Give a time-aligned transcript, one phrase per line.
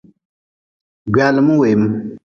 [1.13, 1.81] Gwaalim weem.